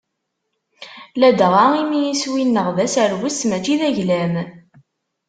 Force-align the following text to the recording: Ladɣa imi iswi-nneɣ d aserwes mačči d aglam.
Ladɣa 1.19 1.65
imi 1.81 1.99
iswi-nneɣ 2.13 2.67
d 2.75 2.77
aserwes 2.85 3.39
mačči 3.49 3.75
d 3.79 3.81
aglam. 3.87 4.33